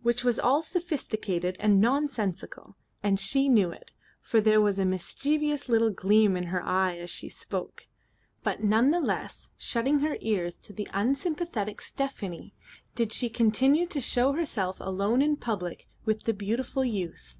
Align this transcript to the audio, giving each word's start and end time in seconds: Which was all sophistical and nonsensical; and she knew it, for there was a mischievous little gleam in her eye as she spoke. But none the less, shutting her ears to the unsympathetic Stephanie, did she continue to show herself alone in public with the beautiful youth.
Which 0.00 0.24
was 0.24 0.38
all 0.38 0.62
sophistical 0.62 1.52
and 1.60 1.78
nonsensical; 1.78 2.74
and 3.02 3.20
she 3.20 3.50
knew 3.50 3.70
it, 3.70 3.92
for 4.22 4.40
there 4.40 4.62
was 4.62 4.78
a 4.78 4.86
mischievous 4.86 5.68
little 5.68 5.90
gleam 5.90 6.38
in 6.38 6.44
her 6.44 6.62
eye 6.64 6.96
as 6.96 7.10
she 7.10 7.28
spoke. 7.28 7.86
But 8.42 8.64
none 8.64 8.92
the 8.92 8.98
less, 8.98 9.50
shutting 9.58 9.98
her 9.98 10.16
ears 10.22 10.56
to 10.56 10.72
the 10.72 10.88
unsympathetic 10.94 11.82
Stephanie, 11.82 12.54
did 12.94 13.12
she 13.12 13.28
continue 13.28 13.86
to 13.88 14.00
show 14.00 14.32
herself 14.32 14.78
alone 14.80 15.20
in 15.20 15.36
public 15.36 15.86
with 16.06 16.22
the 16.22 16.32
beautiful 16.32 16.82
youth. 16.82 17.38